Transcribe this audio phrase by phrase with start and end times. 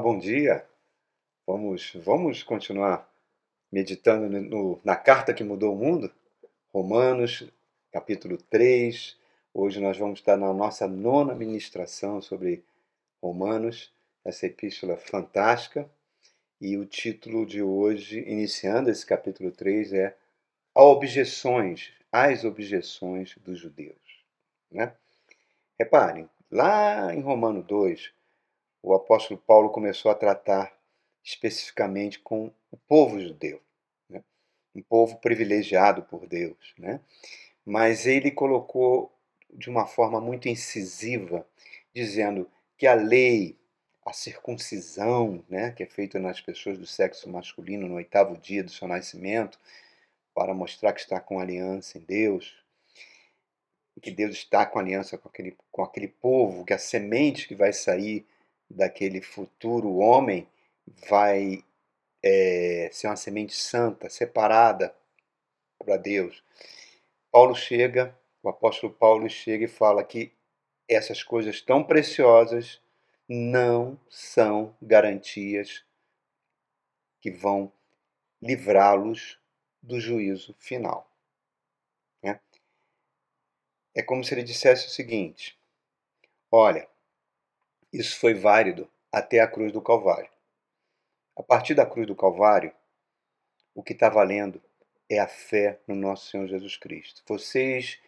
[0.00, 0.64] Bom dia.
[1.44, 3.10] Vamos, vamos continuar
[3.70, 6.12] meditando no, na carta que mudou o mundo?
[6.72, 7.44] Romanos,
[7.90, 9.16] capítulo 3.
[9.52, 12.64] Hoje nós vamos estar na nossa nona ministração sobre
[13.20, 13.92] Romanos,
[14.24, 15.90] essa epístola fantástica.
[16.60, 20.16] E o título de hoje, iniciando esse capítulo 3, é
[20.76, 24.24] A Objeções, as objeções dos judeus.
[24.70, 24.92] Né?
[25.76, 28.12] Reparem, lá em Romano 2,
[28.82, 30.72] o apóstolo Paulo começou a tratar
[31.22, 33.60] especificamente com o povo judeu,
[34.08, 34.22] né?
[34.74, 36.74] um povo privilegiado por Deus.
[36.78, 37.00] Né?
[37.64, 39.12] Mas ele colocou
[39.52, 41.46] de uma forma muito incisiva,
[41.94, 43.58] dizendo que a lei,
[44.06, 48.70] a circuncisão, né, que é feita nas pessoas do sexo masculino no oitavo dia do
[48.70, 49.58] seu nascimento,
[50.34, 52.54] para mostrar que está com aliança em Deus,
[54.00, 57.72] que Deus está com aliança com aquele, com aquele povo, que a semente que vai
[57.72, 58.24] sair
[58.70, 60.46] daquele futuro homem
[61.08, 61.64] vai
[62.22, 64.94] é, ser uma semente santa, separada
[65.78, 66.42] para Deus.
[67.30, 70.32] Paulo chega, o apóstolo Paulo chega e fala que
[70.88, 72.80] essas coisas tão preciosas
[73.28, 75.84] não são garantias
[77.20, 77.72] que vão
[78.40, 79.38] livrá-los
[79.82, 81.10] do juízo final.
[82.22, 82.40] Né?
[83.94, 85.58] É como se ele dissesse o seguinte:
[86.50, 86.88] olha,
[87.92, 90.30] isso foi válido até a cruz do Calvário.
[91.36, 92.72] A partir da cruz do Calvário,
[93.74, 94.60] o que está valendo
[95.08, 97.22] é a fé no nosso Senhor Jesus Cristo.
[97.26, 97.98] Vocês,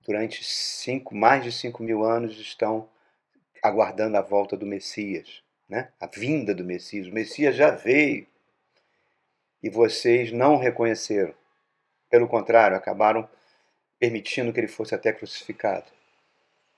[0.00, 2.88] durante cinco, mais de cinco mil anos, estão
[3.62, 5.92] aguardando a volta do Messias, né?
[6.00, 7.06] a vinda do Messias.
[7.06, 8.26] O Messias já veio
[9.62, 11.34] e vocês não o reconheceram.
[12.10, 13.28] Pelo contrário, acabaram
[13.98, 15.86] permitindo que ele fosse até crucificado.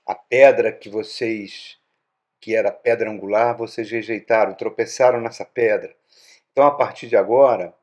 [0.07, 1.79] A pedra que vocês
[2.45, 5.97] que era pedra angular, vocês rejeitaram, tropeçaram nessa pedra.
[6.53, 7.75] Então, a partir de agora,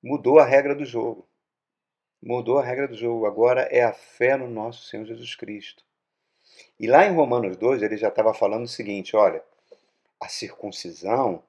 [0.00, 1.26] mudou a regra do jogo.
[2.22, 3.26] Mudou a regra do jogo.
[3.26, 5.84] Agora é a fé no nosso Senhor Jesus Cristo.
[6.78, 9.42] E lá em Romanos 2, ele já estava falando o seguinte: olha,
[10.20, 11.42] a circuncisão,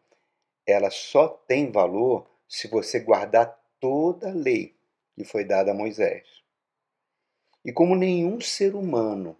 [0.66, 4.76] ela só tem valor se você guardar toda a lei
[5.14, 6.42] que foi dada a Moisés.
[7.64, 9.38] E como nenhum ser humano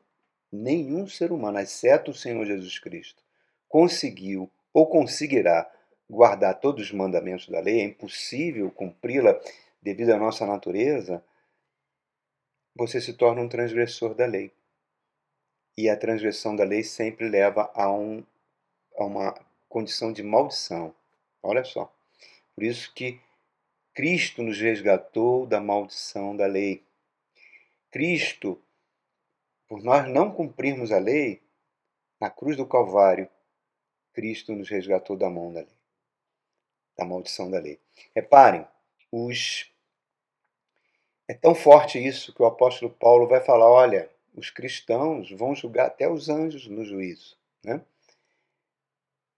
[0.56, 3.22] nenhum ser humano, exceto o Senhor Jesus Cristo,
[3.68, 5.70] conseguiu ou conseguirá
[6.10, 9.40] guardar todos os mandamentos da lei, é impossível cumpri-la
[9.82, 11.24] devido à nossa natureza,
[12.76, 14.52] você se torna um transgressor da lei.
[15.78, 18.24] E a transgressão da lei sempre leva a, um,
[18.98, 19.36] a uma
[19.70, 20.94] condição de maldição.
[21.42, 21.94] Olha só.
[22.54, 23.20] Por isso que
[23.94, 26.84] Cristo nos resgatou da maldição da lei.
[27.92, 28.62] Cristo
[29.68, 31.42] por nós não cumprirmos a lei,
[32.20, 33.30] na cruz do Calvário,
[34.14, 35.78] Cristo nos resgatou da mão da lei,
[36.98, 37.80] da maldição da lei.
[38.16, 38.66] Reparem,
[39.12, 39.72] os
[41.28, 45.88] é tão forte isso que o apóstolo Paulo vai falar: olha, os cristãos vão julgar
[45.88, 47.38] até os anjos no juízo.
[47.64, 47.82] Né?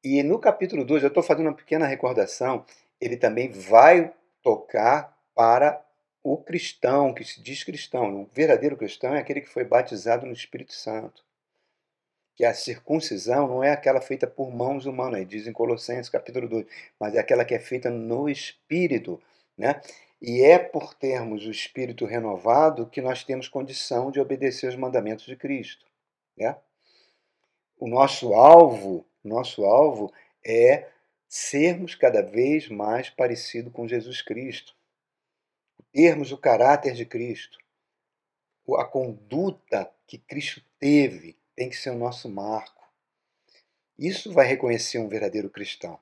[0.03, 2.65] E no capítulo 2, eu estou fazendo uma pequena recordação,
[2.99, 5.83] ele também vai tocar para
[6.29, 10.33] o cristão, que se diz cristão, o verdadeiro cristão é aquele que foi batizado no
[10.33, 11.23] Espírito Santo.
[12.35, 16.65] Que a circuncisão não é aquela feita por mãos humanas, diz em Colossenses capítulo 2,
[16.99, 19.21] mas é aquela que é feita no Espírito.
[19.57, 19.79] Né?
[20.21, 25.25] E é por termos o Espírito renovado que nós temos condição de obedecer os mandamentos
[25.25, 25.85] de Cristo.
[26.35, 26.57] Né?
[27.79, 30.11] O nosso alvo, nosso alvo
[30.45, 30.89] é
[31.25, 34.76] sermos cada vez mais parecido com Jesus Cristo
[35.97, 37.57] termos o caráter de Cristo.
[38.77, 42.87] A conduta que Cristo teve tem que ser o nosso marco.
[43.97, 45.99] Isso vai reconhecer um verdadeiro cristão.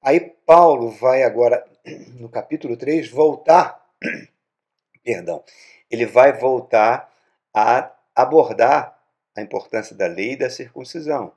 [0.00, 1.68] Aí Paulo vai agora,
[2.14, 3.84] no capítulo 3, voltar,
[5.02, 5.42] perdão,
[5.90, 7.12] ele vai voltar
[7.52, 9.02] a abordar
[9.36, 11.32] a importância da lei e da circuncisão.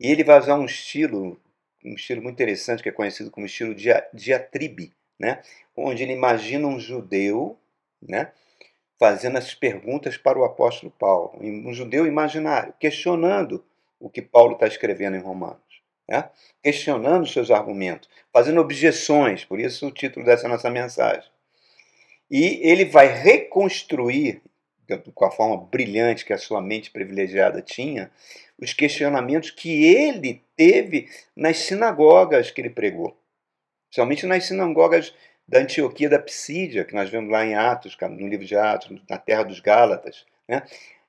[0.00, 1.40] E ele vai usar um estilo,
[1.84, 3.72] um estilo muito interessante que é conhecido como estilo
[4.12, 5.42] diatribe, né?
[5.76, 7.58] onde ele imagina um judeu
[8.00, 8.32] né?
[8.98, 13.62] fazendo as perguntas para o apóstolo Paulo, um judeu imaginário, questionando
[13.98, 16.30] o que Paulo está escrevendo em Romanos, né?
[16.62, 21.30] questionando seus argumentos, fazendo objeções, por isso o título dessa nossa mensagem.
[22.30, 24.40] E ele vai reconstruir,
[25.14, 28.10] com a forma brilhante que a sua mente privilegiada tinha,
[28.58, 33.19] os questionamentos que ele teve nas sinagogas que ele pregou.
[33.90, 35.12] Principalmente nas sinagogas
[35.46, 39.18] da Antioquia da Psídia, que nós vemos lá em Atos, no livro de Atos, na
[39.18, 40.24] terra dos Gálatas.
[40.48, 40.62] Né?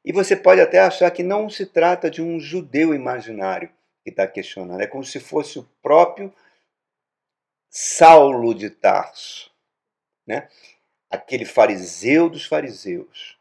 [0.03, 3.69] E você pode até achar que não se trata de um judeu imaginário,
[4.03, 4.81] que está questionando.
[4.81, 6.33] É como se fosse o próprio
[7.69, 9.51] Saulo de Tarso,
[10.25, 10.49] né?
[11.07, 13.37] aquele fariseu dos fariseus,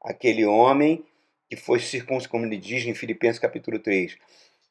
[0.00, 1.04] aquele homem
[1.50, 4.16] que foi circuncidado, como ele diz em Filipenses capítulo 3,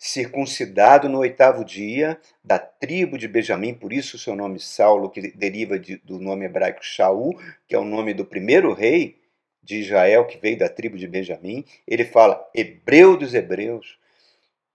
[0.04, 5.32] circuncidado no oitavo dia, da tribo de Benjamim, por isso o seu nome Saulo, que
[5.32, 9.22] deriva de, do nome hebraico Shaul, que é o nome do primeiro rei
[9.64, 11.64] de Israel, que veio da tribo de Benjamim.
[11.88, 13.98] Ele fala hebreu dos hebreus,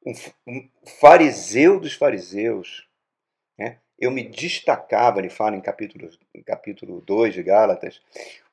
[0.06, 0.14] um,
[0.46, 0.66] um
[0.98, 2.88] fariseu dos fariseus.
[3.58, 3.76] Né?
[3.98, 8.00] Eu me destacava, ele fala em capítulo, em capítulo 2 de Gálatas,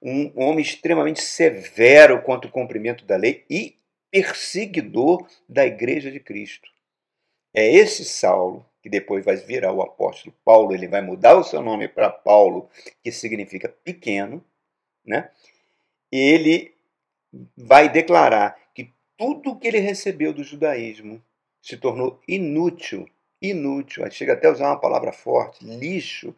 [0.02, 3.78] um homem extremamente severo quanto ao cumprimento da lei e
[4.16, 6.70] perseguidor da igreja de Cristo.
[7.54, 11.62] É esse Saulo que depois vai virar o apóstolo Paulo, ele vai mudar o seu
[11.62, 12.70] nome para Paulo,
[13.04, 14.42] que significa pequeno,
[15.04, 15.30] né?
[16.10, 16.74] E ele
[17.58, 21.22] vai declarar que tudo que ele recebeu do judaísmo
[21.62, 23.10] se tornou inútil,
[23.42, 26.34] inútil, chega até a usar uma palavra forte, lixo,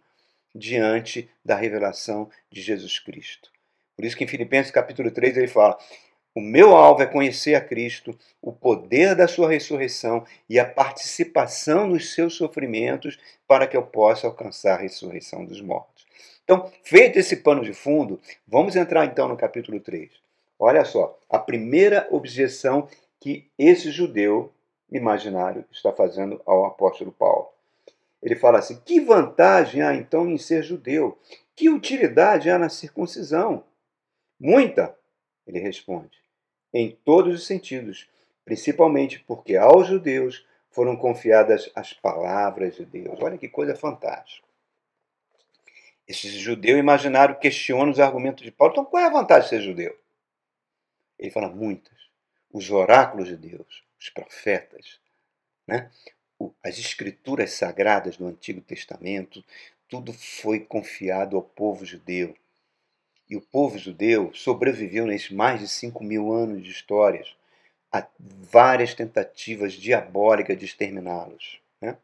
[0.56, 3.52] diante da revelação de Jesus Cristo.
[3.96, 5.78] Por isso que em Filipenses capítulo 3 ele fala:
[6.38, 11.88] o meu alvo é conhecer a Cristo, o poder da sua ressurreição e a participação
[11.88, 13.18] nos seus sofrimentos
[13.48, 16.06] para que eu possa alcançar a ressurreição dos mortos.
[16.44, 20.12] Então, feito esse pano de fundo, vamos entrar então no capítulo 3.
[20.60, 22.88] Olha só, a primeira objeção
[23.20, 24.54] que esse judeu
[24.92, 27.50] imaginário está fazendo ao apóstolo Paulo.
[28.22, 31.18] Ele fala assim: que vantagem há então em ser judeu?
[31.56, 33.64] Que utilidade há na circuncisão?
[34.40, 34.96] Muita,
[35.48, 36.27] ele responde
[36.74, 38.08] em todos os sentidos,
[38.44, 43.20] principalmente porque aos judeus foram confiadas as palavras de Deus.
[43.22, 44.48] Olha que coisa fantástica.
[46.08, 48.74] Esse judeu imaginário questiona os argumentos de Paulo.
[48.74, 49.98] Então, qual é a vantagem de ser judeu?
[51.20, 51.98] Ele fala muitas.
[52.52, 55.00] Os oráculos de Deus, os profetas,
[55.68, 55.92] né?
[56.64, 59.44] as escrituras sagradas do Antigo Testamento,
[59.90, 62.36] tudo foi confiado ao povo judeu.
[63.30, 67.36] E o povo judeu sobreviveu nesses mais de 5 mil anos de histórias
[67.92, 71.60] a várias tentativas diabólicas de exterminá-los.
[71.82, 71.98] Né?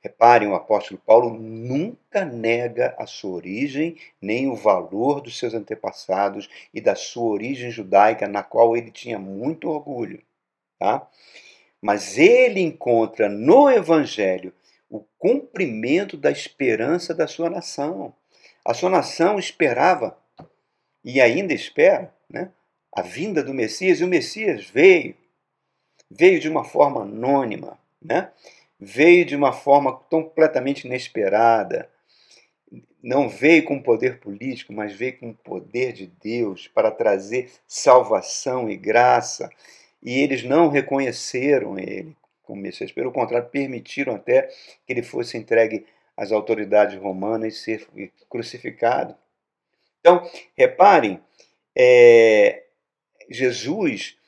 [0.00, 6.48] Reparem, o apóstolo Paulo nunca nega a sua origem, nem o valor dos seus antepassados
[6.72, 10.22] e da sua origem judaica, na qual ele tinha muito orgulho.
[10.78, 11.08] Tá?
[11.80, 14.52] Mas ele encontra no Evangelho
[14.90, 18.14] o cumprimento da esperança da sua nação.
[18.64, 20.16] A sua nação esperava
[21.04, 22.50] e ainda espera né,
[22.92, 25.14] a vinda do Messias, e o Messias veio.
[26.10, 28.30] Veio de uma forma anônima, né?
[28.78, 31.88] veio de uma forma completamente inesperada.
[33.02, 38.70] Não veio com poder político, mas veio com o poder de Deus para trazer salvação
[38.70, 39.50] e graça.
[40.02, 44.42] E eles não reconheceram ele como Messias, pelo contrário, permitiram até
[44.86, 45.86] que ele fosse entregue
[46.16, 47.88] às autoridades romanas e ser
[48.28, 49.16] crucificado.
[50.04, 51.18] Então, reparem,
[51.74, 52.64] é,
[53.30, 54.18] Jesus,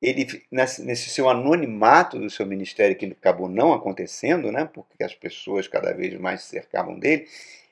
[0.00, 5.66] ele nesse seu anonimato do seu ministério, que acabou não acontecendo, né, porque as pessoas
[5.66, 7.26] cada vez mais se cercavam dele,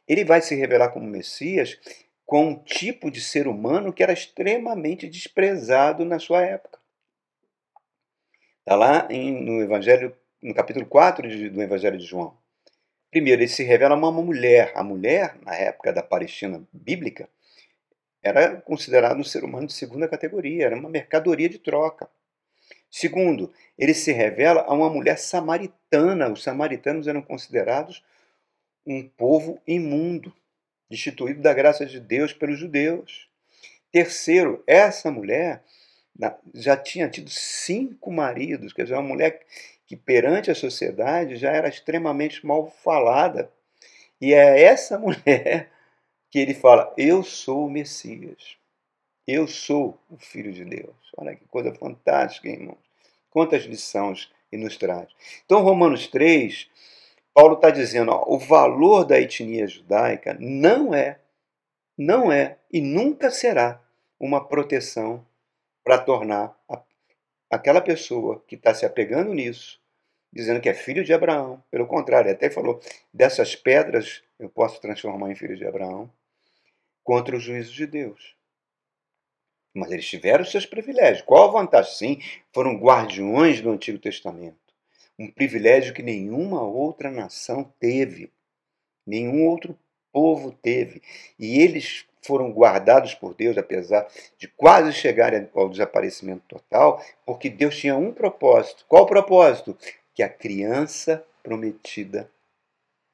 [0.08, 1.78] ele vai se revelar como Messias
[2.26, 6.81] com um tipo de ser humano que era extremamente desprezado na sua época.
[8.58, 12.36] Está lá em, no Evangelho, no capítulo 4 de, do Evangelho de João.
[13.08, 14.72] Primeiro, ele se revela uma mulher.
[14.74, 17.28] A mulher, na época da Palestina bíblica,
[18.22, 22.08] era considerado um ser humano de segunda categoria, era uma mercadoria de troca.
[22.91, 26.31] Segundo, ele se revela a uma mulher samaritana.
[26.31, 28.05] Os samaritanos eram considerados
[28.86, 30.32] um povo imundo,
[30.91, 33.29] destituído da graça de Deus pelos judeus.
[33.91, 35.62] Terceiro, essa mulher
[36.55, 39.41] já tinha tido cinco maridos, quer dizer, uma mulher
[39.86, 43.50] que perante a sociedade já era extremamente mal falada.
[44.20, 45.71] E é essa mulher
[46.32, 48.56] que ele fala: Eu sou o Messias.
[49.29, 50.96] Eu sou o Filho de Deus.
[51.17, 52.79] Olha que coisa fantástica, irmãos.
[53.31, 55.08] Quantas lições ele nos traz.
[55.44, 56.69] Então, Romanos 3,
[57.34, 61.20] Paulo está dizendo: ó, o valor da etnia judaica não é,
[61.96, 63.81] não é e nunca será
[64.19, 65.24] uma proteção
[65.84, 66.82] para tornar a,
[67.51, 69.79] aquela pessoa que está se apegando nisso,
[70.32, 71.62] dizendo que é filho de Abraão.
[71.70, 72.81] Pelo contrário, até falou:
[73.12, 76.10] dessas pedras eu posso transformar em filho de Abraão
[77.02, 78.36] contra o juízo de Deus.
[79.74, 81.24] Mas eles tiveram seus privilégios.
[81.24, 81.92] Qual a vantagem?
[81.92, 82.18] Sim,
[82.52, 84.56] foram guardiões do Antigo Testamento.
[85.18, 88.30] Um privilégio que nenhuma outra nação teve,
[89.06, 89.78] nenhum outro
[90.12, 91.02] povo teve.
[91.38, 94.06] E eles foram guardados por Deus, apesar
[94.38, 98.84] de quase chegarem ao desaparecimento total, porque Deus tinha um propósito.
[98.86, 99.76] Qual o propósito?
[100.14, 102.30] que a criança prometida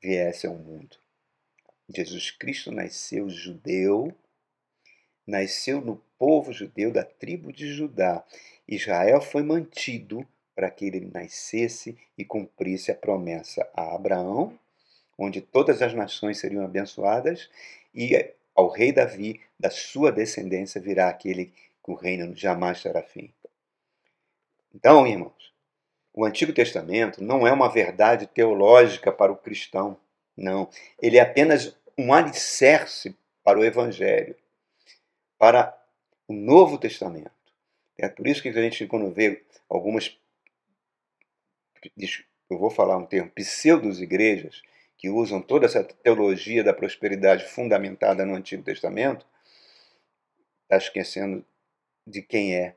[0.03, 0.97] viesse ao mundo.
[1.89, 4.15] Jesus Cristo nasceu judeu,
[5.27, 8.25] nasceu no povo judeu da tribo de Judá.
[8.67, 14.59] Israel foi mantido para que ele nascesse e cumprisse a promessa a Abraão,
[15.17, 17.49] onde todas as nações seriam abençoadas,
[17.95, 21.47] e ao rei Davi, da sua descendência, virá aquele
[21.83, 23.33] que o reino jamais terá fim.
[24.75, 25.53] Então, irmãos,
[26.13, 29.97] o Antigo Testamento não é uma verdade teológica para o cristão,
[30.39, 30.71] não.
[31.01, 34.37] Ele é apenas um alicerce para o Evangelho,
[35.39, 35.77] para
[36.27, 37.31] o Novo Testamento.
[37.97, 40.17] É por isso que a gente, quando vê algumas,
[42.49, 44.63] eu vou falar um termo, pseudos igrejas,
[44.97, 49.27] que usam toda essa teologia da prosperidade fundamentada no Antigo Testamento,
[50.65, 51.45] está esquecendo
[52.07, 52.77] de quem é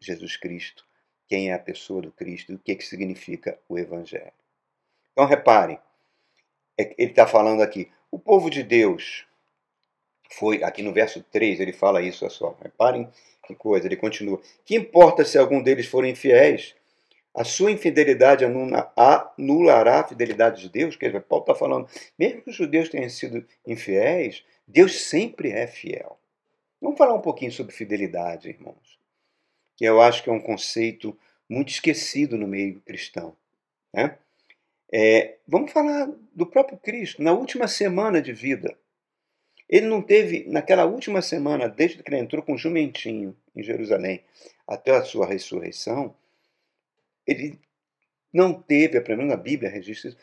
[0.00, 0.86] Jesus Cristo,
[1.28, 4.32] quem é a pessoa do Cristo e o que, que significa o Evangelho.
[5.12, 5.78] Então reparem,
[6.76, 9.26] ele está falando aqui, o povo de Deus
[10.32, 13.08] foi, aqui no verso 3 ele fala isso, olha só, reparem
[13.46, 16.74] que coisa, ele continua, que importa se algum deles forem infiéis?
[17.34, 20.94] A sua infidelidade anulará a fidelidade de Deus?
[20.94, 26.16] Que Paulo está falando, mesmo que os judeus tenham sido infiéis, Deus sempre é fiel.
[26.80, 28.98] Vamos falar um pouquinho sobre fidelidade, irmãos,
[29.76, 33.36] que eu acho que é um conceito muito esquecido no meio cristão.
[33.92, 34.16] Né?
[34.92, 38.76] É, vamos falar do próprio Cristo, na última semana de vida.
[39.68, 44.22] Ele não teve, naquela última semana, desde que ele entrou com o jumentinho em Jerusalém
[44.66, 46.14] até a sua ressurreição,
[47.26, 47.58] ele
[48.32, 50.18] não teve, pelo menos na Bíblia registra isso,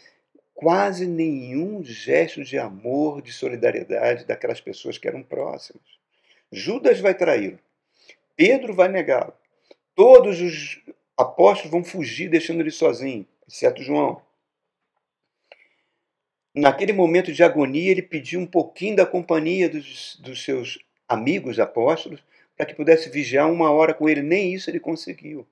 [0.54, 5.84] quase nenhum gesto de amor, de solidariedade daquelas pessoas que eram próximas.
[6.52, 7.58] Judas vai traí-lo,
[8.36, 9.34] Pedro vai negá-lo,
[9.96, 10.82] todos os
[11.18, 14.22] apóstolos vão fugir deixando ele sozinho, exceto João.
[16.54, 22.22] Naquele momento de agonia, ele pediu um pouquinho da companhia dos, dos seus amigos apóstolos
[22.58, 24.22] para que pudesse vigiar uma hora com ele.
[24.22, 25.48] Nem isso ele conseguiu.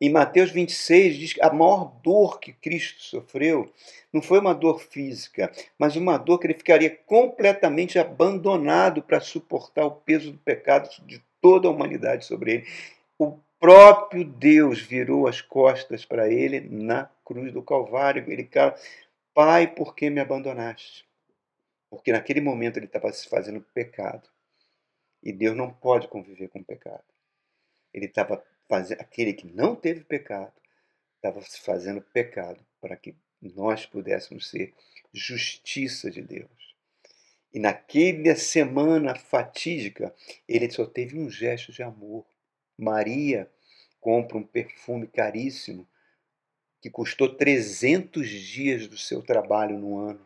[0.00, 3.72] Em Mateus 26 diz que a maior dor que Cristo sofreu
[4.12, 9.84] não foi uma dor física, mas uma dor que ele ficaria completamente abandonado para suportar
[9.86, 12.66] o peso do pecado de toda a humanidade sobre ele.
[13.18, 18.24] O próprio Deus virou as costas para ele na cruz do Calvário.
[18.28, 18.44] Ele
[19.40, 21.06] Pai, por que me abandonaste?
[21.88, 24.28] Porque naquele momento ele estava se fazendo pecado.
[25.22, 27.04] E Deus não pode conviver com pecado.
[27.94, 30.52] Ele estava fazer, aquele que não teve pecado
[31.14, 34.74] estava se fazendo pecado para que nós pudéssemos ser
[35.12, 36.74] justiça de Deus.
[37.54, 40.12] E naquela semana fatídica,
[40.48, 42.26] ele só teve um gesto de amor.
[42.76, 43.48] Maria
[44.00, 45.86] compra um perfume caríssimo
[46.80, 50.20] que custou 300 dias do seu trabalho no ano,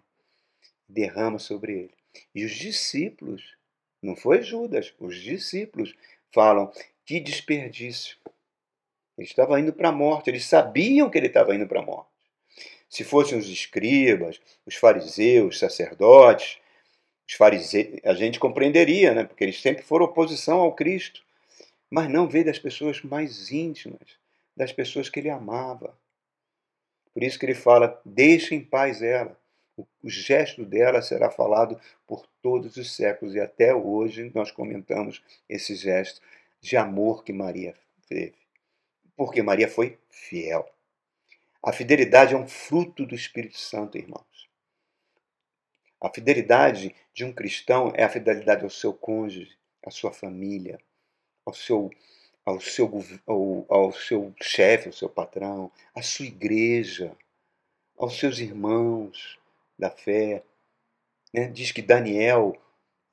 [0.88, 1.94] derrama sobre ele.
[2.35, 3.56] E os discípulos,
[4.02, 5.94] não foi Judas, os discípulos
[6.32, 6.71] falam:
[7.04, 8.16] que desperdício.
[9.16, 12.11] Ele estava indo para a morte, eles sabiam que ele estava indo para a morte.
[12.88, 16.59] Se fossem os escribas, os fariseus, os sacerdotes,
[17.28, 19.25] os fariseus, a gente compreenderia, né?
[19.25, 21.23] porque eles sempre foram oposição ao Cristo.
[21.90, 24.18] Mas não veio das pessoas mais íntimas,
[24.56, 25.97] das pessoas que ele amava.
[27.12, 29.38] Por isso que ele fala: deixe em paz ela.
[29.76, 35.23] O, o gesto dela será falado por todos os séculos, e até hoje nós comentamos
[35.49, 36.21] esse gesto
[36.61, 37.75] de amor que Maria
[38.09, 38.42] teve
[39.16, 40.69] porque Maria foi fiel.
[41.62, 44.50] A fidelidade é um fruto do Espírito Santo, irmãos.
[46.00, 50.81] A fidelidade de um cristão é a fidelidade ao seu cônjuge, à sua família,
[51.47, 51.90] ao seu,
[52.44, 52.90] ao seu,
[53.26, 57.16] ao, ao seu chefe, ao seu patrão, à sua igreja,
[57.96, 59.38] aos seus irmãos
[59.78, 60.42] da fé.
[61.32, 61.49] Né?
[61.49, 62.56] Diz que Daniel,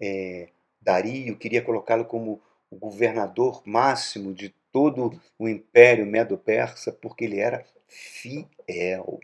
[0.02, 0.50] é,
[0.82, 7.66] Dario, queria colocá-lo como o governador máximo de todo o império medo-persa porque ele era
[7.88, 9.20] fiel.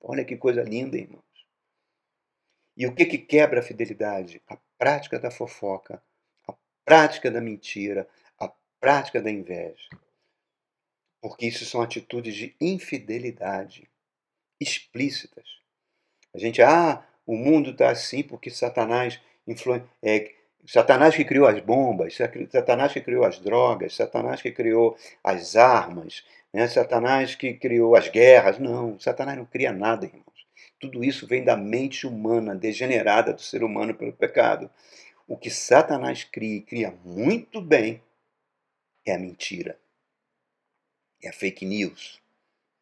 [0.00, 1.20] Olha que coisa linda, irmãos.
[2.76, 4.40] E o que, que quebra a fidelidade?
[4.48, 6.02] A prática da fofoca,
[6.48, 6.54] a
[6.84, 8.08] prática da mentira,
[8.80, 9.88] prática da inveja.
[11.20, 13.88] Porque isso são atitudes de infidelidade
[14.58, 15.44] explícitas.
[16.34, 20.32] A gente, ah, o mundo está assim porque Satanás influen é,
[20.66, 22.16] Satanás que criou as bombas,
[22.50, 26.68] Satanás que criou as drogas, Satanás que criou as armas, né?
[26.68, 28.58] Satanás que criou as guerras.
[28.58, 30.24] Não, Satanás não cria nada, irmãos.
[30.78, 34.70] Tudo isso vem da mente humana, degenerada do ser humano pelo pecado.
[35.26, 38.02] O que Satanás cria e cria muito bem
[39.04, 39.78] é a mentira,
[41.22, 42.20] é a fake news.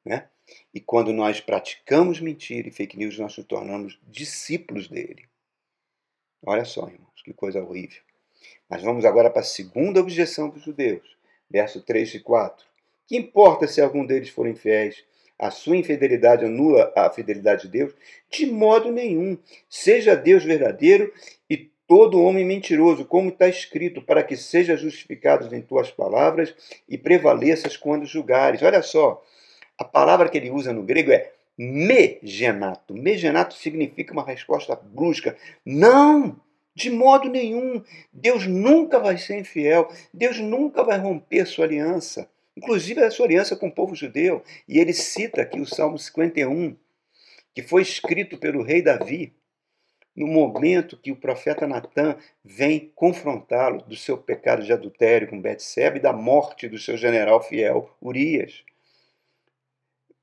[0.04, 0.28] Né?
[0.72, 5.28] E quando nós praticamos mentira e fake news, nós nos tornamos discípulos dele.
[6.42, 8.00] Olha só, irmãos, que coisa horrível.
[8.68, 11.16] Mas vamos agora para a segunda objeção dos judeus,
[11.50, 12.66] verso 3 e 4.
[13.06, 15.04] Que importa se algum deles for infiéis?
[15.38, 17.94] A sua infidelidade anula a fidelidade de Deus?
[18.28, 19.38] De modo nenhum.
[19.68, 21.12] Seja Deus verdadeiro
[21.48, 26.54] e todo homem mentiroso, como está escrito, para que seja justificado em tuas palavras
[26.86, 28.62] e prevaleças quando julgares.
[28.62, 29.24] Olha só,
[29.78, 32.94] a palavra que ele usa no grego é megenato.
[32.94, 35.34] Megenato significa uma resposta brusca.
[35.64, 36.38] Não!
[36.74, 37.82] De modo nenhum.
[38.12, 39.90] Deus nunca vai ser infiel.
[40.12, 42.30] Deus nunca vai romper sua aliança.
[42.54, 44.42] Inclusive a sua aliança com o povo judeu.
[44.68, 46.76] E ele cita aqui o Salmo 51,
[47.54, 49.32] que foi escrito pelo rei Davi,
[50.18, 55.96] no momento que o profeta Natan vem confrontá-lo do seu pecado de adultério com Betseba
[55.96, 58.64] e da morte do seu general fiel Urias.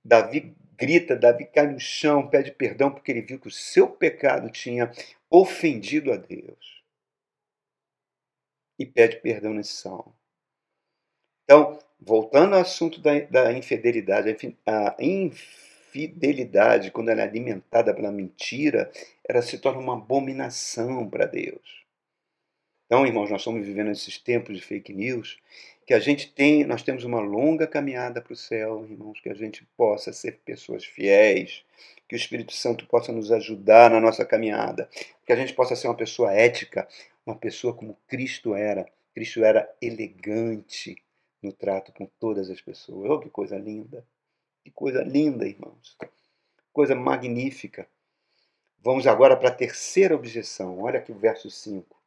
[0.04, 4.50] Davi grita, Davi cai no chão, pede perdão porque ele viu que o seu pecado
[4.50, 4.92] tinha
[5.30, 6.84] ofendido a Deus.
[8.78, 10.14] E pede perdão nesse salmo.
[11.44, 14.36] Então, voltando ao assunto da, da infidelidade,
[14.66, 18.92] a infidelidade, quando ela é alimentada pela mentira,
[19.28, 21.84] ela se torna uma abominação para Deus.
[22.86, 25.40] Então, irmãos, nós estamos vivendo esses tempos de fake news
[25.88, 29.34] que a gente tem, nós temos uma longa caminhada para o céu, irmãos, que a
[29.36, 31.64] gente possa ser pessoas fiéis,
[32.08, 34.90] que o Espírito Santo possa nos ajudar na nossa caminhada,
[35.26, 36.88] que a gente possa ser uma pessoa ética,
[37.26, 38.88] uma pessoa como Cristo era.
[39.14, 40.96] Cristo era elegante
[41.42, 43.10] no trato com todas as pessoas.
[43.10, 44.06] Oh, que coisa linda!
[44.64, 45.96] Que coisa linda, irmãos!
[46.74, 47.88] Coisa magnífica.
[48.86, 50.80] Vamos agora para a terceira objeção.
[50.80, 52.00] Olha aqui o verso 5.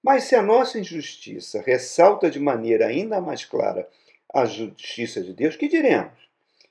[0.00, 3.90] Mas se a nossa injustiça ressalta de maneira ainda mais clara
[4.32, 6.12] a justiça de Deus, que diremos?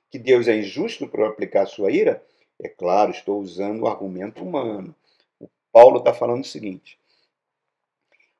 [0.10, 2.26] Que Deus é injusto por aplicar sua ira?
[2.64, 4.96] É claro, estou usando o argumento humano.
[5.38, 6.98] O Paulo está falando o seguinte: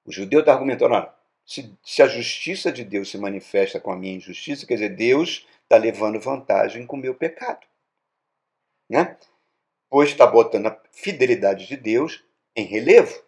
[0.06, 1.14] o judeu está argumentando, olha,
[1.46, 5.46] se, se, a justiça de Deus se manifesta com a minha injustiça, quer dizer, Deus
[5.64, 7.68] está levando vantagem com o meu pecado.
[8.90, 9.18] Né?
[9.90, 12.24] Pois está botando a fidelidade de Deus
[12.56, 13.24] em relevo.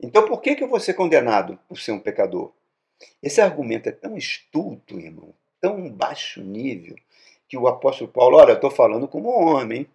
[0.00, 2.52] Então por que, que eu vou ser condenado por ser um pecador?
[3.22, 6.96] Esse argumento é tão estúpido, irmão, tão baixo nível,
[7.48, 9.86] que o apóstolo Paulo, olha, eu estou falando como homem.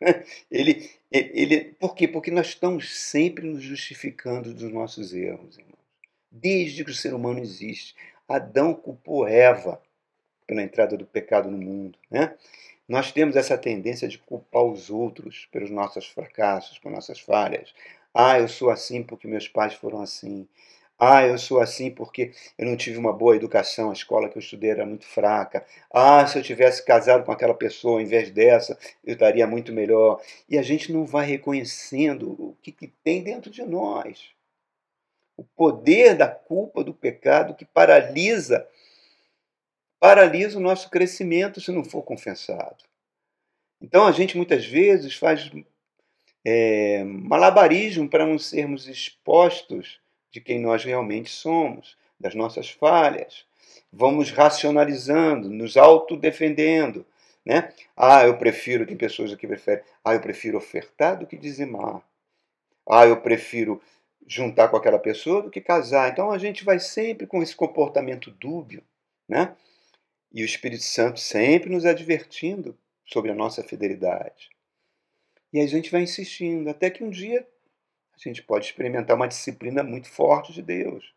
[0.50, 2.08] Ele, ele, por quê?
[2.08, 5.76] Porque nós estamos sempre nos justificando dos nossos erros, irmãos.
[6.30, 7.94] Desde que o ser humano existe.
[8.26, 9.78] Adão culpou Eva
[10.46, 11.98] pela entrada do pecado no mundo.
[12.10, 12.34] Né?
[12.90, 17.72] Nós temos essa tendência de culpar os outros pelos nossos fracassos, por nossas falhas.
[18.12, 20.48] Ah, eu sou assim porque meus pais foram assim.
[20.98, 24.40] Ah, eu sou assim porque eu não tive uma boa educação, a escola que eu
[24.40, 25.64] estudei era muito fraca.
[25.88, 30.20] Ah, se eu tivesse casado com aquela pessoa em vez dessa, eu estaria muito melhor.
[30.48, 34.32] E a gente não vai reconhecendo o que, que tem dentro de nós.
[35.36, 38.66] O poder da culpa, do pecado que paralisa
[40.00, 42.84] paralisa o nosso crescimento se não for confessado.
[43.80, 45.50] Então a gente muitas vezes faz
[46.44, 53.44] é, malabarismo para não sermos expostos de quem nós realmente somos, das nossas falhas.
[53.92, 57.04] Vamos racionalizando, nos autodefendendo.
[57.44, 57.72] Né?
[57.96, 62.02] Ah, eu prefiro, tem pessoas que preferem, ah, eu prefiro ofertar do que dizimar.
[62.88, 63.80] Ah, eu prefiro
[64.26, 66.10] juntar com aquela pessoa do que casar.
[66.10, 68.82] Então a gente vai sempre com esse comportamento dúbio,
[69.28, 69.56] né?
[70.32, 74.50] E o Espírito Santo sempre nos advertindo sobre a nossa fidelidade.
[75.52, 77.46] E a gente vai insistindo, até que um dia
[78.14, 81.12] a gente pode experimentar uma disciplina muito forte de Deus,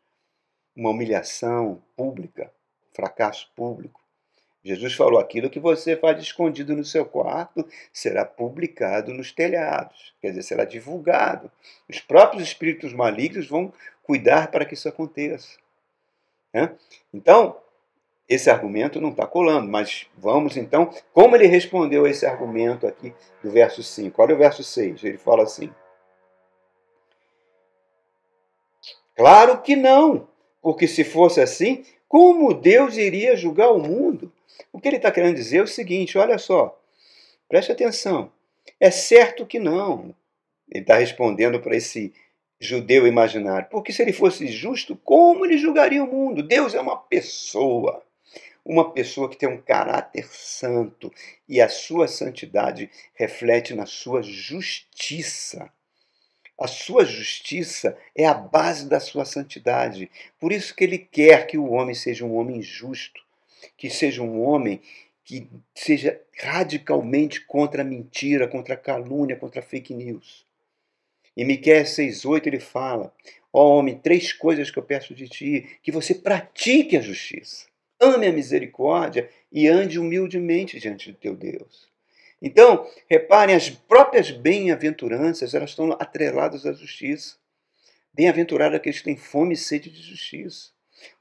[0.76, 2.52] uma humilhação pública,
[2.94, 4.02] fracasso público.
[4.64, 10.30] Jesus falou: aquilo que você faz escondido no seu quarto será publicado nos telhados, quer
[10.30, 11.52] dizer, será divulgado.
[11.88, 15.58] Os próprios espíritos malignos vão cuidar para que isso aconteça.
[16.54, 16.74] Né?
[17.14, 17.62] Então,
[18.34, 23.14] esse argumento não está colando, mas vamos então, como ele respondeu a esse argumento aqui
[23.44, 24.22] do verso 5?
[24.22, 25.70] Olha o verso 6, ele fala assim:
[29.16, 30.28] Claro que não,
[30.62, 34.32] porque se fosse assim, como Deus iria julgar o mundo?
[34.72, 36.80] O que ele está querendo dizer é o seguinte: olha só,
[37.48, 38.32] preste atenção,
[38.80, 40.16] é certo que não.
[40.72, 42.14] Ele está respondendo para esse
[42.60, 46.42] judeu imaginário, porque se ele fosse justo, como ele julgaria o mundo?
[46.42, 48.02] Deus é uma pessoa
[48.66, 51.12] uma pessoa que tem um caráter santo
[51.48, 55.72] e a sua santidade reflete na sua justiça.
[56.58, 60.10] A sua justiça é a base da sua santidade.
[60.40, 63.22] Por isso que ele quer que o homem seja um homem justo,
[63.76, 64.82] que seja um homem
[65.26, 70.46] que seja radicalmente contra a mentira, contra a calúnia, contra a fake news.
[71.36, 73.14] Em Miqueias 6,8 ele fala:
[73.52, 77.66] Ó oh, homem, três coisas que eu peço de ti: que você pratique a justiça,
[78.04, 81.92] ame a misericórdia e ande humildemente diante de teu Deus.
[82.42, 87.38] Então, reparem, as próprias bem-aventuranças, elas estão atreladas à justiça.
[88.14, 90.72] Bem-aventurado aqueles que têm fome e sede de justiça.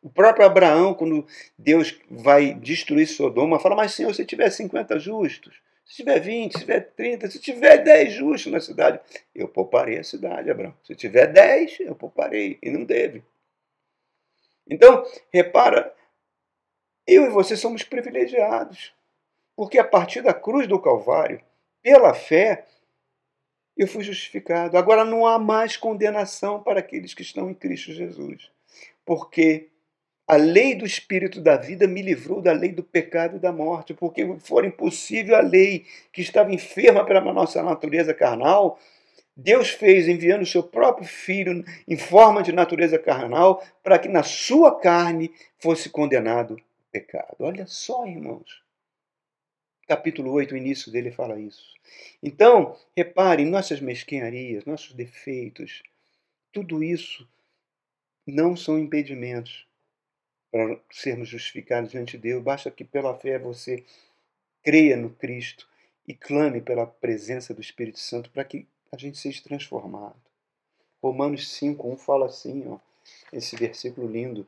[0.03, 5.55] O próprio Abraão, quando Deus vai destruir Sodoma, fala: Mas Senhor, se tiver 50 justos,
[5.85, 9.01] se tiver 20, se tiver 30, se tiver 10 justos na cidade,
[9.35, 10.75] eu pouparei a cidade, Abraão.
[10.85, 12.59] Se tiver 10, eu pouparei.
[12.63, 13.23] E não teve.
[14.69, 15.93] Então, repara,
[17.07, 18.93] eu e você somos privilegiados.
[19.57, 21.41] Porque a partir da cruz do Calvário,
[21.83, 22.65] pela fé,
[23.77, 24.77] eu fui justificado.
[24.77, 28.51] Agora não há mais condenação para aqueles que estão em Cristo Jesus.
[29.05, 29.69] Porque
[30.27, 33.93] a lei do Espírito da vida me livrou da lei do pecado e da morte,
[33.93, 38.79] porque for impossível a lei que estava enferma pela nossa natureza carnal,
[39.37, 44.23] Deus fez enviando o seu próprio filho em forma de natureza carnal para que na
[44.23, 46.57] sua carne fosse condenado
[46.93, 47.37] pecado.
[47.41, 48.63] Olha só, irmãos.
[49.89, 51.75] Capítulo 8, o início dele fala isso.
[52.23, 55.83] Então, reparem, nossas mesquinharias, nossos defeitos,
[56.53, 57.29] tudo isso
[58.27, 59.67] não são impedimentos
[60.53, 62.43] para sermos justificados diante de Deus.
[62.43, 63.85] Basta que pela fé você
[64.63, 65.69] creia no Cristo
[66.07, 70.21] e clame pela presença do Espírito Santo para que a gente seja transformado.
[71.03, 72.79] Romanos 5, 1 fala assim, ó,
[73.33, 74.47] esse versículo lindo.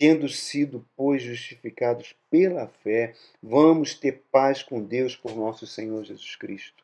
[0.00, 6.36] Tendo sido, pois, justificados pela fé, vamos ter paz com Deus por nosso Senhor Jesus
[6.36, 6.82] Cristo.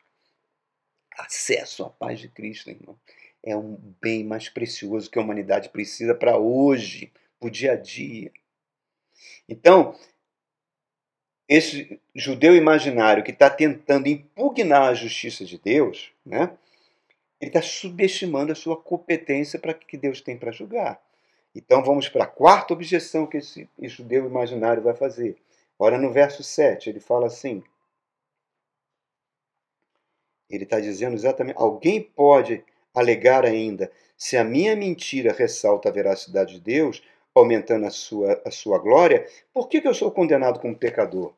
[1.17, 2.95] Acesso à paz de Cristo, irmão,
[3.41, 7.75] é um bem mais precioso que a humanidade precisa para hoje, para o dia a
[7.75, 8.31] dia.
[9.49, 9.97] Então,
[11.49, 16.55] esse judeu imaginário que está tentando impugnar a justiça de Deus, né,
[17.41, 21.06] ele está subestimando a sua competência para que Deus tem para julgar.
[21.57, 25.35] Então vamos para a quarta objeção que esse, judeu imaginário vai fazer.
[25.79, 27.63] Ora, no verso 7, ele fala assim:
[30.47, 36.53] ele está dizendo exatamente: alguém pode alegar ainda, se a minha mentira ressalta a veracidade
[36.53, 37.01] de Deus,
[37.33, 41.33] aumentando a sua, a sua glória, por que, que eu sou condenado como pecador?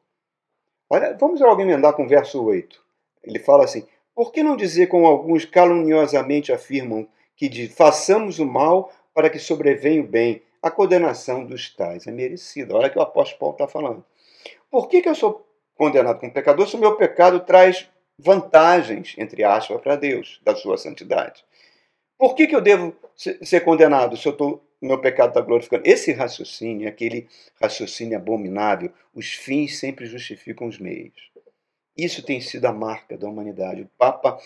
[0.90, 2.84] Olha, vamos logo emendar com o verso 8.
[3.24, 8.46] Ele fala assim: Por que não dizer como alguns caluniosamente afirmam que de, façamos o
[8.46, 10.42] mal para que sobrevenha o bem?
[10.64, 12.74] A condenação dos tais é merecida.
[12.74, 14.06] Olha que o apóstolo Paulo está falando.
[14.72, 19.44] Por que, que eu sou condenado como pecador se o meu pecado traz vantagens, entre
[19.44, 21.44] aspas, para Deus, da sua santidade?
[22.18, 24.38] Por que, que eu devo ser condenado se eu
[24.82, 25.84] o meu pecado está glorificando?
[25.86, 27.28] Esse raciocínio, aquele
[27.62, 31.30] raciocínio abominável, os fins sempre justificam os meios.
[31.98, 33.82] Isso tem sido a marca da humanidade.
[33.82, 34.40] O Papa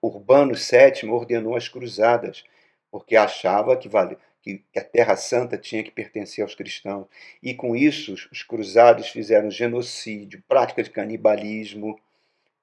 [0.00, 2.42] Urbano VII ordenou as cruzadas,
[2.94, 7.08] porque achava que, vale, que a Terra Santa tinha que pertencer aos cristãos.
[7.42, 11.98] E com isso, os cruzados fizeram genocídio, prática de canibalismo,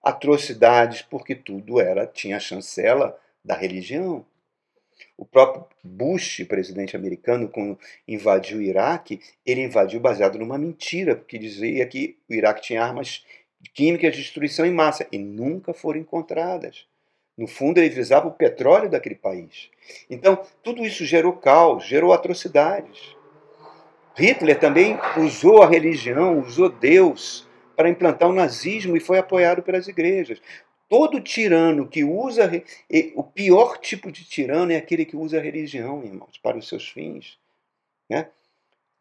[0.01, 4.25] atrocidades, porque tudo era tinha a chancela da religião.
[5.17, 11.37] O próprio Bush, presidente americano, quando invadiu o Iraque, ele invadiu baseado numa mentira, porque
[11.37, 13.25] dizia que o Iraque tinha armas
[13.73, 16.89] químicas de destruição em massa e nunca foram encontradas.
[17.37, 19.69] No fundo, ele visava o petróleo daquele país.
[20.09, 23.15] Então, tudo isso gerou caos, gerou atrocidades.
[24.15, 29.87] Hitler também usou a religião, usou Deus para implantar o nazismo e foi apoiado pelas
[29.87, 30.41] igrejas.
[30.89, 32.51] Todo tirano que usa.
[33.15, 36.87] O pior tipo de tirano é aquele que usa a religião, irmãos, para os seus
[36.89, 37.39] fins.
[38.09, 38.27] Né?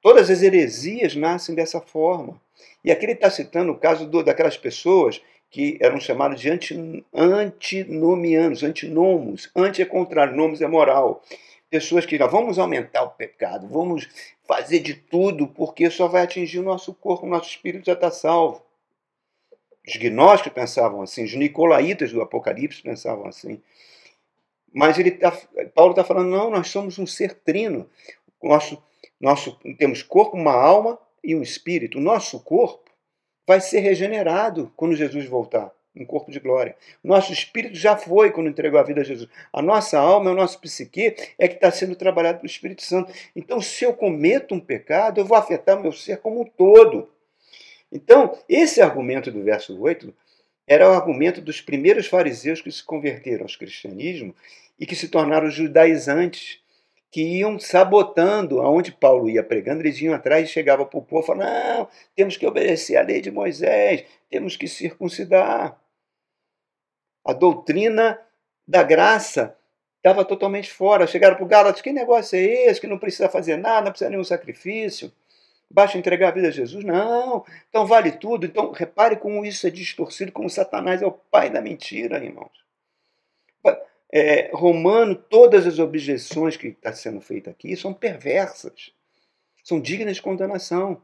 [0.00, 2.40] Todas as heresias nascem dessa forma.
[2.84, 7.04] E aqui ele está citando o caso do, daquelas pessoas que eram chamados de anti,
[7.12, 9.50] antinomianos, antinomos.
[9.54, 11.22] Anti é contrário, nomos é moral.
[11.68, 14.08] Pessoas que vamos aumentar o pecado, vamos
[14.46, 18.10] fazer de tudo, porque só vai atingir o nosso corpo, o nosso espírito já está
[18.10, 18.62] salvo.
[19.86, 23.60] Os gnósticos pensavam assim, os nicolaítas do Apocalipse pensavam assim.
[24.72, 25.36] Mas ele tá,
[25.74, 27.88] Paulo está falando, não, nós somos um ser trino.
[28.42, 28.82] Nosso,
[29.20, 31.98] nosso, temos corpo, uma alma e um espírito.
[31.98, 32.89] O nosso corpo
[33.50, 36.76] vai ser regenerado quando Jesus voltar, um corpo de glória.
[37.02, 39.28] Nosso espírito já foi quando entregou a vida a Jesus.
[39.52, 43.12] A nossa alma, o nosso psique é que está sendo trabalhado pelo Espírito Santo.
[43.34, 47.10] Então, se eu cometo um pecado, eu vou afetar o meu ser como um todo.
[47.90, 50.14] Então, esse argumento do verso 8
[50.64, 54.32] era o argumento dos primeiros fariseus que se converteram ao cristianismo
[54.78, 56.59] e que se tornaram judaizantes,
[57.10, 61.26] que iam sabotando aonde Paulo ia pregando, eles iam atrás e chegavam para o povo
[61.26, 65.78] falando: não, temos que obedecer à lei de Moisés, temos que circuncidar.
[67.24, 68.20] A doutrina
[68.66, 69.56] da graça
[69.96, 71.06] estava totalmente fora.
[71.06, 72.80] Chegaram para o Gálatas: que negócio é esse?
[72.80, 75.12] Que não precisa fazer nada, não precisa nenhum sacrifício.
[75.72, 76.84] Basta entregar a vida a Jesus?
[76.84, 77.44] Não.
[77.68, 78.46] Então vale tudo.
[78.46, 82.60] Então repare como isso é distorcido, como Satanás é o pai da mentira, irmãos
[84.12, 88.92] é, Romano, todas as objeções que estão tá sendo feitas aqui são perversas,
[89.62, 91.00] são dignas de condenação.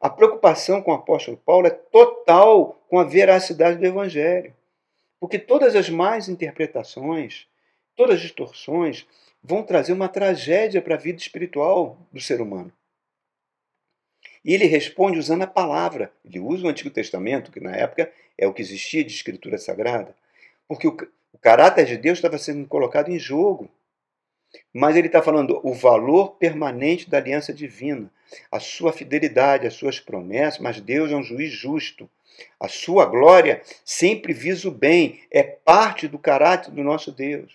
[0.00, 4.54] A preocupação com o apóstolo Paulo é total com a veracidade do Evangelho.
[5.18, 7.48] Porque todas as más interpretações,
[7.96, 9.06] todas as distorções,
[9.42, 12.72] vão trazer uma tragédia para a vida espiritual do ser humano.
[14.44, 16.12] E ele responde usando a palavra.
[16.24, 20.14] Ele usa o Antigo Testamento, que na época é o que existia de escritura sagrada.
[20.68, 20.96] Porque o
[21.44, 23.70] caráter de Deus estava sendo colocado em jogo.
[24.72, 28.10] Mas ele está falando o valor permanente da aliança divina,
[28.50, 32.08] a sua fidelidade, as suas promessas, mas Deus é um juiz justo.
[32.58, 37.52] A sua glória sempre visa o bem, é parte do caráter do nosso Deus.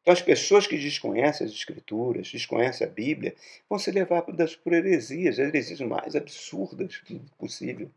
[0.00, 3.36] Então, as pessoas que desconhecem as Escrituras, desconhecem a Bíblia,
[3.70, 7.00] vão se levar por heresias, as heresias mais absurdas
[7.38, 7.88] possível.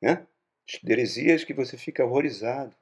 [0.00, 0.26] Né?
[0.82, 2.74] Heresias que você fica horrorizado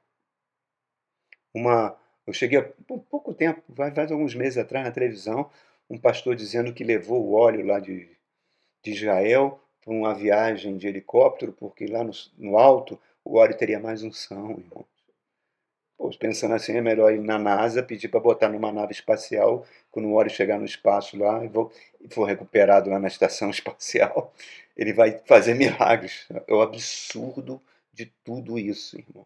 [1.53, 1.97] uma.
[2.25, 2.63] Eu cheguei há
[3.09, 5.49] pouco tempo, faz alguns meses atrás, na televisão,
[5.89, 8.09] um pastor dizendo que levou o óleo lá de,
[8.81, 13.79] de Israel para uma viagem de helicóptero, porque lá no, no alto o óleo teria
[13.79, 14.85] mais unção, irmão.
[15.97, 20.07] Pô, pensando assim, é melhor ir na NASA, pedir para botar numa nave espacial, quando
[20.07, 21.71] o óleo chegar no espaço lá e for,
[22.09, 24.33] for recuperado lá na estação espacial,
[24.75, 26.27] ele vai fazer milagres.
[26.47, 27.61] É o absurdo
[27.93, 29.25] de tudo isso, irmão.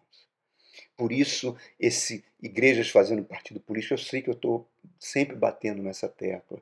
[0.95, 4.67] Por isso, esse igrejas fazendo partido político, eu sei que eu estou
[4.99, 6.61] sempre batendo nessa tecla,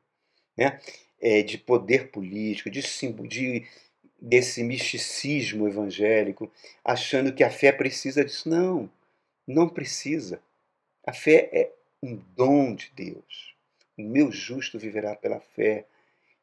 [0.58, 0.80] né?
[1.21, 2.82] É, de poder político, de,
[3.28, 3.65] de
[4.19, 6.51] desse misticismo evangélico,
[6.84, 8.49] achando que a fé precisa disso.
[8.49, 8.89] Não,
[9.47, 10.41] não precisa.
[11.06, 13.56] A fé é um dom de Deus.
[13.97, 15.86] O meu justo viverá pela fé.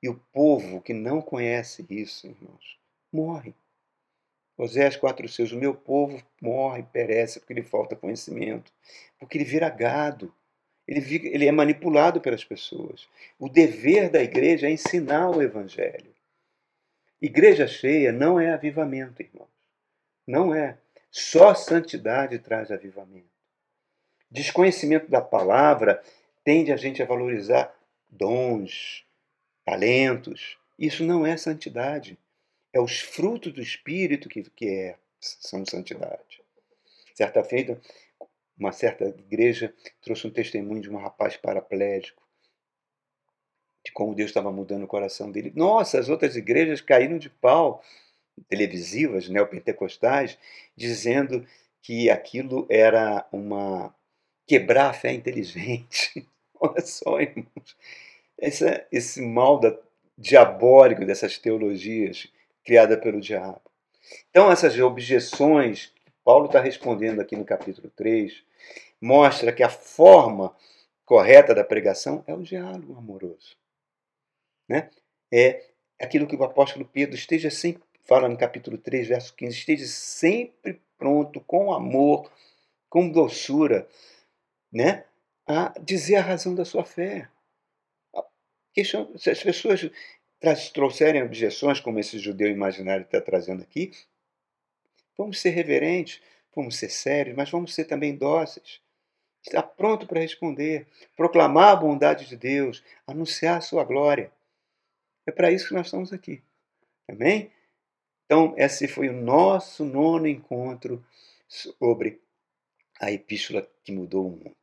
[0.03, 2.79] E o povo que não conhece isso, irmãos,
[3.13, 3.55] morre.
[4.63, 8.73] Oséias 4,6: O meu povo morre, perece, porque lhe falta conhecimento,
[9.19, 10.33] porque ele vira gado,
[10.87, 13.09] ele, ele é manipulado pelas pessoas.
[13.41, 16.15] O dever da igreja é ensinar o evangelho.
[17.21, 19.49] Igreja cheia não é avivamento, irmãos.
[20.25, 20.79] Não é.
[21.11, 23.27] Só santidade traz avivamento.
[24.31, 26.01] Desconhecimento da palavra
[26.45, 27.75] tende a gente a valorizar
[28.09, 29.05] dons,
[29.65, 30.57] talentos.
[30.79, 32.17] Isso não é santidade.
[32.73, 36.43] É os frutos do Espírito que, que é, são santidade.
[37.15, 37.81] Certa feita,
[38.59, 42.23] uma certa igreja trouxe um testemunho de um rapaz paraplégico,
[43.85, 45.53] de como Deus estava mudando o coração dele.
[45.55, 47.83] Nossa, as outras igrejas caíram de pau,
[48.49, 50.39] televisivas, neopentecostais,
[50.77, 51.47] dizendo
[51.83, 53.95] que aquilo era uma
[54.47, 56.27] quebrar a fé inteligente.
[56.59, 57.77] Olha só, irmãos,
[58.39, 59.77] esse, esse mal da,
[60.17, 62.33] diabólico dessas teologias
[62.65, 63.61] criada pelo diabo.
[64.31, 68.45] Então, essas objeções que Paulo está respondendo aqui no capítulo 3
[69.01, 70.55] mostra que a forma
[71.05, 73.57] correta da pregação é o diálogo amoroso.
[74.69, 74.91] Né?
[75.33, 75.71] É
[76.01, 80.81] aquilo que o apóstolo Pedro esteja sempre, fala no capítulo 3, verso 15, esteja sempre
[80.97, 82.31] pronto, com amor,
[82.89, 83.89] com doçura,
[84.73, 85.05] né?
[85.47, 87.29] a dizer a razão da sua fé.
[88.75, 89.91] Se as pessoas
[90.73, 93.93] trouxerem objeções, como esse judeu imaginário está trazendo aqui,
[95.17, 96.21] vamos ser reverentes,
[96.55, 98.81] vamos ser sérios, mas vamos ser também dóceis.
[99.45, 104.33] Está pronto para responder, proclamar a bondade de Deus, anunciar a sua glória.
[105.27, 106.43] É para isso que nós estamos aqui.
[107.09, 107.51] Amém?
[108.25, 111.05] Então, esse foi o nosso nono encontro
[111.49, 112.21] sobre
[113.01, 114.57] a epístola que mudou o mundo.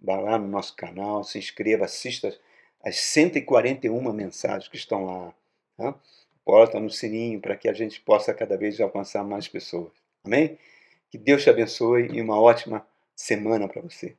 [0.00, 2.36] Vá lá no nosso canal, se inscreva, assista
[2.82, 5.34] as 141 mensagens que estão lá.
[5.76, 5.94] Tá?
[6.44, 9.92] Bota no sininho para que a gente possa cada vez alcançar mais pessoas.
[10.24, 10.58] Amém?
[11.10, 14.16] Que Deus te abençoe e uma ótima semana para você.